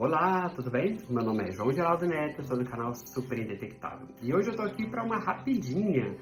Olá, 0.00 0.48
tudo 0.50 0.70
bem? 0.70 0.96
Meu 1.10 1.24
nome 1.24 1.42
é 1.42 1.50
João 1.50 1.72
Geraldo 1.72 2.06
Neto, 2.06 2.44
sou 2.44 2.56
do 2.56 2.64
canal 2.64 2.94
Super 2.94 3.36
Indetectável. 3.36 4.06
E 4.22 4.32
hoje 4.32 4.48
eu 4.48 4.54
tô 4.54 4.62
aqui 4.62 4.88
para 4.88 5.02
uma 5.02 5.18
rapidinha, 5.18 6.16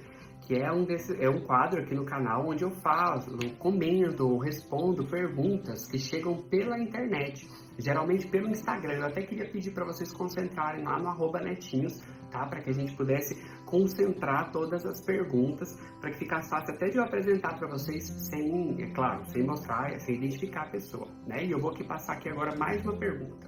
que 0.46 0.54
é 0.54 0.72
um, 0.72 0.86
desse, 0.86 1.14
é 1.22 1.28
um 1.28 1.42
quadro 1.42 1.82
aqui 1.82 1.94
no 1.94 2.06
canal 2.06 2.48
onde 2.48 2.64
eu 2.64 2.70
faço, 2.70 3.30
eu 3.32 3.54
comento, 3.58 4.38
respondo 4.38 5.04
perguntas 5.06 5.86
que 5.90 5.98
chegam 5.98 6.42
pela 6.48 6.78
internet, 6.78 7.46
geralmente 7.78 8.26
pelo 8.28 8.48
Instagram. 8.48 8.94
Eu 8.94 9.06
até 9.08 9.20
queria 9.20 9.46
pedir 9.46 9.74
para 9.74 9.84
vocês 9.84 10.10
concentrarem 10.10 10.82
lá 10.82 10.98
no 10.98 11.08
arroba 11.08 11.38
netinhos, 11.42 12.00
tá? 12.36 12.46
Para 12.46 12.60
que 12.60 12.70
a 12.70 12.72
gente 12.72 12.94
pudesse 12.94 13.34
concentrar 13.64 14.52
todas 14.52 14.84
as 14.84 15.04
perguntas, 15.04 15.74
para 16.00 16.10
que 16.10 16.18
ficasse 16.18 16.50
fácil 16.50 16.74
até 16.74 16.88
de 16.88 16.98
eu 16.98 17.04
apresentar 17.04 17.58
para 17.58 17.68
vocês 17.68 18.04
sem, 18.28 18.82
é 18.82 18.90
claro, 18.90 19.24
sem 19.26 19.42
mostrar, 19.42 19.98
sem 20.00 20.16
identificar 20.16 20.62
a 20.62 20.70
pessoa, 20.70 21.08
né? 21.26 21.44
E 21.44 21.50
eu 21.50 21.58
vou 21.58 21.70
aqui 21.70 21.84
passar 21.84 22.14
aqui 22.14 22.28
agora 22.28 22.54
mais 22.56 22.82
uma 22.82 22.96
pergunta. 22.96 23.46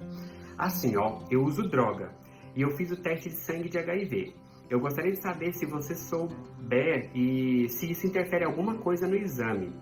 Assim, 0.57 0.97
ó, 0.97 1.23
eu 1.29 1.43
uso 1.43 1.69
droga 1.69 2.11
e 2.55 2.61
eu 2.61 2.71
fiz 2.71 2.91
o 2.91 3.01
teste 3.01 3.29
de 3.29 3.35
sangue 3.35 3.69
de 3.69 3.77
HIV. 3.77 4.33
Eu 4.69 4.79
gostaria 4.79 5.11
de 5.11 5.21
saber 5.21 5.53
se 5.53 5.65
você 5.65 5.95
souber 5.95 7.09
e 7.15 7.67
se 7.69 7.91
isso 7.91 8.05
interfere 8.05 8.45
alguma 8.45 8.77
coisa 8.77 9.07
no 9.07 9.15
exame. 9.15 9.73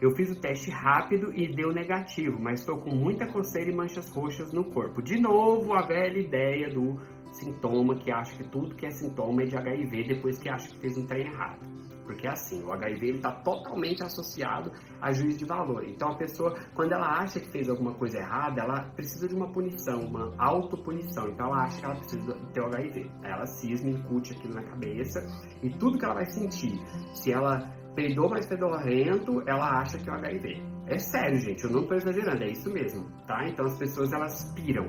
Eu 0.00 0.12
fiz 0.12 0.30
o 0.30 0.40
teste 0.40 0.70
rápido 0.70 1.30
e 1.34 1.46
deu 1.54 1.72
negativo, 1.72 2.40
mas 2.40 2.60
estou 2.60 2.78
com 2.78 2.90
muita 2.90 3.26
coceira 3.26 3.70
e 3.70 3.74
manchas 3.74 4.08
roxas 4.08 4.50
no 4.50 4.64
corpo. 4.64 5.02
De 5.02 5.20
novo, 5.20 5.74
a 5.74 5.82
velha 5.82 6.18
ideia 6.18 6.70
do 6.70 6.98
sintoma 7.32 7.96
que 7.96 8.10
acha 8.10 8.36
que 8.36 8.48
tudo 8.48 8.74
que 8.74 8.86
é 8.86 8.90
sintoma 8.90 9.42
é 9.42 9.46
de 9.46 9.56
HIV 9.56 10.04
depois 10.04 10.38
que 10.38 10.48
acha 10.48 10.68
que 10.68 10.78
fez 10.78 10.96
um 10.96 11.06
trem 11.06 11.26
errado. 11.26 11.60
Porque 12.04 12.26
é 12.26 12.30
assim, 12.30 12.64
o 12.64 12.72
HIV 12.72 13.12
está 13.12 13.30
totalmente 13.30 14.02
associado 14.02 14.72
a 15.00 15.12
juízo 15.12 15.38
de 15.38 15.44
valor. 15.44 15.84
Então 15.86 16.08
a 16.10 16.16
pessoa, 16.16 16.56
quando 16.74 16.92
ela 16.92 17.06
acha 17.06 17.38
que 17.38 17.48
fez 17.52 17.68
alguma 17.68 17.94
coisa 17.94 18.18
errada, 18.18 18.62
ela 18.62 18.82
precisa 18.96 19.28
de 19.28 19.34
uma 19.36 19.52
punição, 19.52 20.00
uma 20.00 20.34
autopunição. 20.36 21.28
Então 21.28 21.46
ela 21.46 21.62
acha 21.62 21.78
que 21.78 21.84
ela 21.84 21.94
precisa 21.94 22.34
ter 22.52 22.60
o 22.62 22.66
HIV. 22.66 23.10
Ela 23.22 23.46
cisma, 23.46 23.90
incute 23.90 24.32
aquilo 24.32 24.54
na 24.54 24.62
cabeça 24.64 25.20
e 25.62 25.70
tudo 25.70 25.98
que 25.98 26.04
ela 26.04 26.14
vai 26.14 26.26
sentir, 26.26 26.80
se 27.14 27.32
ela 27.32 27.60
peidou 27.94 28.28
mais 28.28 28.46
fedorrento, 28.46 29.42
ela 29.46 29.80
acha 29.80 29.96
que 29.98 30.08
é 30.08 30.12
o 30.12 30.16
HIV. 30.16 30.62
É 30.88 30.98
sério, 30.98 31.38
gente, 31.38 31.62
eu 31.62 31.70
não 31.70 31.82
estou 31.82 31.96
exagerando, 31.96 32.42
é 32.42 32.50
isso 32.50 32.72
mesmo, 32.72 33.06
tá? 33.24 33.46
Então 33.48 33.66
as 33.66 33.78
pessoas 33.78 34.12
elas 34.12 34.52
piram. 34.54 34.88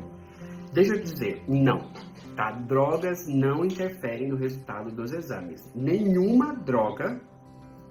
Deixa 0.73 0.95
eu 0.95 1.01
dizer, 1.01 1.43
não. 1.47 1.91
Tá? 2.35 2.51
Drogas 2.51 3.27
não 3.27 3.65
interferem 3.65 4.29
no 4.29 4.37
resultado 4.37 4.91
dos 4.91 5.11
exames. 5.11 5.69
Nenhuma 5.75 6.53
droga 6.55 7.21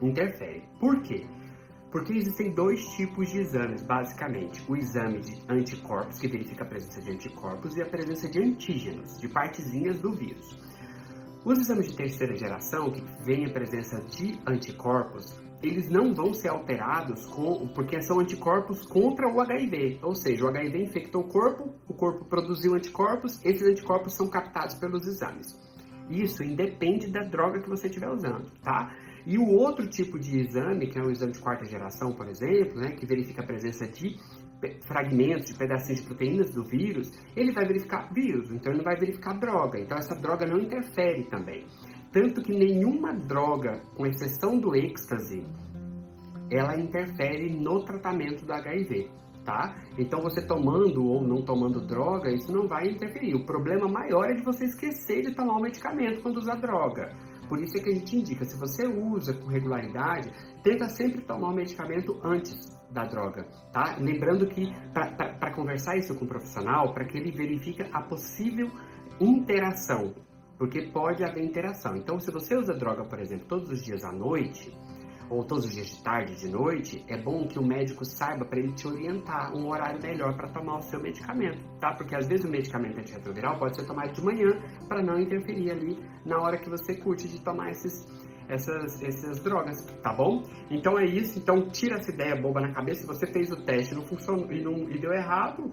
interfere. 0.01 0.63
Por 0.79 1.03
quê? 1.03 1.27
Porque 1.91 2.13
existem 2.13 2.55
dois 2.55 2.81
tipos 2.97 3.29
de 3.31 3.41
exames, 3.41 3.83
basicamente. 3.83 4.65
O 4.71 4.77
exame 4.77 5.21
de 5.21 5.43
anticorpos, 5.49 6.19
que 6.19 6.29
verifica 6.29 6.65
a 6.65 6.67
presença 6.67 7.03
de 7.03 7.11
anticorpos, 7.11 7.77
e 7.77 7.83
a 7.83 7.87
presença 7.87 8.29
de 8.29 8.41
antígenos, 8.41 9.19
de 9.21 9.29
partezinhas 9.29 9.99
do 10.01 10.13
vírus. 10.13 10.57
Os 11.45 11.59
exames 11.59 11.91
de 11.91 11.97
terceira 11.97 12.37
geração, 12.37 12.93
que 12.93 13.03
veem 13.25 13.47
a 13.47 13.53
presença 13.53 14.01
de 14.03 14.39
anticorpos, 14.47 15.37
eles 15.63 15.91
não 15.91 16.15
vão 16.15 16.33
ser 16.33 16.49
alterados 16.49 17.27
com, 17.27 17.69
porque 17.69 18.01
são 18.03 18.21
anticorpos 18.21 18.87
contra 18.87 19.29
o 19.29 19.41
HIV. 19.41 20.01
Ou 20.03 20.15
seja, 20.15 20.45
o 20.45 20.49
HIV 20.49 20.83
infectou 20.83 21.23
o 21.23 21.29
corpo, 21.29 21.75
o 21.87 21.95
corpo 21.95 22.25
produziu 22.25 22.75
anticorpos, 22.75 23.45
esses 23.45 23.67
anticorpos 23.67 24.15
são 24.15 24.29
captados 24.29 24.75
pelos 24.75 25.07
exames. 25.07 25.59
Isso 26.09 26.43
independe 26.43 27.09
da 27.09 27.23
droga 27.23 27.61
que 27.61 27.69
você 27.69 27.87
estiver 27.87 28.11
usando, 28.11 28.51
tá? 28.63 28.93
E 29.27 29.39
o 29.39 29.47
outro 29.47 29.87
tipo 29.87 30.19
de 30.19 30.41
exame, 30.41 30.89
que 30.89 30.99
é 30.99 31.03
o 31.03 31.11
exame 31.11 31.33
de 31.33 31.39
quarta 31.39 31.65
geração, 31.65 32.13
por 32.13 32.27
exemplo, 32.27 32.81
né, 32.81 32.93
que 32.93 33.07
verifica 33.07 33.43
a 33.43 33.47
presença 33.47 33.87
de 33.87 34.17
fragmentos, 34.87 35.47
de 35.47 35.55
pedacinhos 35.57 36.01
de 36.01 36.07
proteínas 36.07 36.51
do 36.53 36.65
vírus, 36.65 37.11
ele 37.35 37.53
vai 37.53 37.67
verificar 37.67 38.13
vírus, 38.13 38.51
então 38.51 38.73
ele 38.73 38.79
não 38.79 38.85
vai 38.85 38.97
verificar 38.97 39.39
droga. 39.39 39.79
Então 39.79 39.97
essa 39.97 40.15
droga 40.15 40.47
não 40.47 40.59
interfere 40.59 41.25
também. 41.25 41.67
Tanto 42.13 42.43
que 42.43 42.53
nenhuma 42.53 43.13
droga, 43.15 43.81
com 43.97 44.05
exceção 44.05 44.59
do 44.59 44.75
êxtase, 44.75 45.47
ela 46.51 46.77
interfere 46.77 47.49
no 47.49 47.85
tratamento 47.85 48.45
do 48.45 48.53
HIV, 48.53 49.09
tá? 49.45 49.77
Então 49.97 50.21
você 50.21 50.45
tomando 50.45 51.05
ou 51.05 51.23
não 51.23 51.43
tomando 51.43 51.87
droga, 51.87 52.33
isso 52.33 52.53
não 52.53 52.67
vai 52.67 52.89
interferir. 52.89 53.35
O 53.37 53.47
problema 53.47 53.87
maior 53.87 54.25
é 54.29 54.35
de 54.35 54.43
você 54.43 54.65
esquecer 54.65 55.23
de 55.23 55.35
tomar 55.35 55.57
o 55.57 55.63
medicamento 55.63 56.21
quando 56.21 56.39
usar 56.39 56.57
droga. 56.57 57.15
Por 57.49 57.61
isso 57.61 57.77
é 57.79 57.81
que 57.81 57.91
a 57.91 57.95
gente 57.95 58.17
indica, 58.17 58.45
se 58.45 58.59
você 58.59 58.87
usa 58.87 59.33
com 59.35 59.47
regularidade, 59.47 60.33
tenta 60.65 60.89
sempre 60.89 61.21
tomar 61.23 61.51
o 61.51 61.55
medicamento 61.55 62.19
antes 62.25 62.55
da 62.91 63.05
droga, 63.05 63.45
tá? 63.73 63.97
Lembrando 64.01 64.49
que 64.49 64.73
para 64.93 65.55
conversar 65.55 65.97
isso 65.97 66.17
com 66.17 66.25
o 66.25 66.29
profissional, 66.29 66.93
para 66.93 67.05
que 67.05 67.17
ele 67.17 67.31
verifique 67.31 67.83
a 67.93 68.03
possível 68.03 68.69
interação 69.21 70.13
porque 70.61 70.83
pode 70.93 71.25
haver 71.25 71.43
interação. 71.43 71.97
Então, 71.97 72.21
se 72.21 72.31
você 72.31 72.55
usa 72.55 72.75
droga, 72.75 73.03
por 73.03 73.19
exemplo, 73.19 73.47
todos 73.49 73.71
os 73.71 73.83
dias 73.83 74.05
à 74.05 74.13
noite, 74.13 74.71
ou 75.31 75.43
todos 75.43 75.65
os 75.65 75.73
dias 75.73 75.87
de 75.87 76.03
tarde, 76.03 76.37
de 76.37 76.51
noite, 76.51 77.03
é 77.09 77.17
bom 77.17 77.49
que 77.49 77.59
o 77.59 77.65
médico 77.65 78.05
saiba 78.05 78.45
para 78.45 78.59
ele 78.59 78.75
te 78.75 78.87
orientar 78.87 79.57
um 79.57 79.71
horário 79.71 79.99
melhor 80.03 80.37
para 80.37 80.51
tomar 80.51 80.77
o 80.77 80.83
seu 80.83 81.01
medicamento, 81.01 81.59
tá? 81.81 81.95
Porque 81.95 82.15
às 82.15 82.29
vezes 82.29 82.45
o 82.45 82.51
medicamento 82.51 82.99
antirretroviral 82.99 83.59
pode 83.59 83.75
ser 83.75 83.87
tomado 83.87 84.13
de 84.13 84.23
manhã 84.23 84.51
para 84.87 85.03
não 85.03 85.19
interferir 85.19 85.71
ali 85.71 85.99
na 86.27 86.39
hora 86.39 86.59
que 86.59 86.69
você 86.69 86.95
curte 86.95 87.27
de 87.27 87.41
tomar 87.41 87.71
esses, 87.71 88.07
essas, 88.47 89.03
essas 89.03 89.43
drogas, 89.43 89.87
tá 90.03 90.13
bom? 90.13 90.43
Então 90.71 90.99
é 90.99 91.07
isso, 91.07 91.39
então 91.39 91.71
tira 91.71 91.95
essa 91.95 92.11
ideia 92.11 92.37
boba 92.37 92.61
na 92.61 92.75
cabeça, 92.75 93.01
se 93.01 93.07
você 93.07 93.27
fez 93.33 93.51
o 93.51 93.65
teste 93.65 93.95
não 93.95 94.03
funcionou, 94.03 94.53
e, 94.53 94.63
não, 94.63 94.91
e 94.91 95.01
deu 95.01 95.13
errado, 95.15 95.73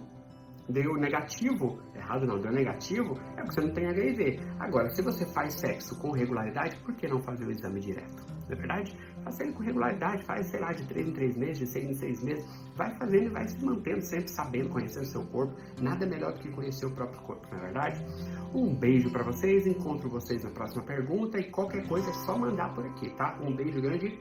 deu 0.69 0.95
negativo, 0.95 1.79
errado 1.95 2.25
não, 2.25 2.39
deu 2.39 2.51
negativo, 2.51 3.17
é 3.35 3.41
porque 3.41 3.55
você 3.55 3.61
não 3.61 3.73
tem 3.73 3.87
HIV. 3.87 4.39
Agora, 4.59 4.89
se 4.89 5.01
você 5.01 5.25
faz 5.33 5.53
sexo 5.55 5.97
com 5.99 6.11
regularidade, 6.11 6.75
por 6.77 6.93
que 6.95 7.07
não 7.07 7.21
fazer 7.21 7.45
o 7.45 7.51
exame 7.51 7.79
direto? 7.79 8.25
Não 8.47 8.53
é 8.53 8.55
verdade? 8.55 8.97
Faça 9.23 9.43
ele 9.43 9.53
com 9.53 9.63
regularidade, 9.63 10.23
faz, 10.23 10.47
sei 10.47 10.59
lá, 10.59 10.71
de 10.71 10.85
3 10.87 11.09
em 11.09 11.13
3 11.13 11.37
meses, 11.37 11.59
de 11.59 11.67
6 11.67 11.89
em 11.89 11.93
6 11.93 12.23
meses. 12.23 12.45
Vai 12.75 12.95
fazendo 12.97 13.25
e 13.25 13.29
vai 13.29 13.47
se 13.47 13.63
mantendo, 13.63 14.01
sempre 14.01 14.29
sabendo, 14.29 14.69
conhecendo 14.69 15.05
seu 15.05 15.25
corpo. 15.25 15.53
Nada 15.81 16.05
melhor 16.05 16.33
do 16.33 16.39
que 16.39 16.49
conhecer 16.49 16.85
o 16.85 16.91
próprio 16.91 17.21
corpo, 17.21 17.45
não 17.51 17.57
é 17.57 17.61
verdade? 17.61 18.05
Um 18.53 18.73
beijo 18.73 19.11
para 19.11 19.23
vocês, 19.23 19.67
encontro 19.67 20.09
vocês 20.09 20.43
na 20.43 20.51
próxima 20.51 20.83
pergunta 20.83 21.37
e 21.37 21.51
qualquer 21.51 21.85
coisa 21.87 22.09
é 22.09 22.13
só 22.13 22.37
mandar 22.37 22.73
por 22.73 22.85
aqui, 22.85 23.09
tá? 23.15 23.37
Um 23.41 23.53
beijo 23.53 23.81
grande 23.81 24.17